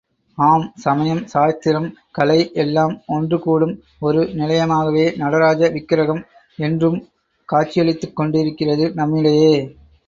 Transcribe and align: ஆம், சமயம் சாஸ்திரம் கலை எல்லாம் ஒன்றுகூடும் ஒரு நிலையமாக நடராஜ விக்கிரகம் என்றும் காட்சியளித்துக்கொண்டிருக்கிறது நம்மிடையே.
ஆம், 0.37 0.63
சமயம் 0.77 1.21
சாஸ்திரம் 1.25 1.85
கலை 2.11 2.37
எல்லாம் 2.55 2.95
ஒன்றுகூடும் 3.09 3.75
ஒரு 4.01 4.23
நிலையமாக 4.33 4.89
நடராஜ 5.21 5.71
விக்கிரகம் 5.77 6.23
என்றும் 6.59 6.99
காட்சியளித்துக்கொண்டிருக்கிறது 7.49 8.87
நம்மிடையே. 8.93 9.55